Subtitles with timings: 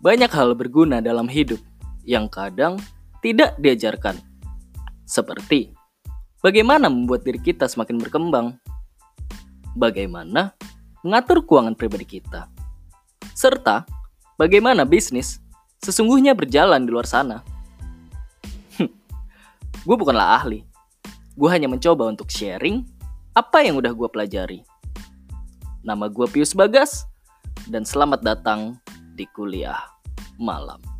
[0.00, 1.60] Banyak hal berguna dalam hidup
[2.08, 2.80] yang kadang
[3.20, 4.16] tidak diajarkan.
[5.04, 5.76] Seperti
[6.40, 8.56] bagaimana membuat diri kita semakin berkembang,
[9.76, 10.56] bagaimana
[11.04, 12.48] mengatur keuangan pribadi kita,
[13.36, 13.84] serta
[14.40, 15.36] bagaimana bisnis
[15.84, 17.44] sesungguhnya berjalan di luar sana.
[19.84, 20.64] gue bukanlah ahli,
[21.36, 22.88] gue hanya mencoba untuk sharing
[23.36, 24.64] apa yang udah gue pelajari.
[25.84, 27.04] Nama gue Pius Bagas,
[27.68, 28.80] dan selamat datang
[29.20, 29.76] di kuliah
[30.40, 30.99] malam.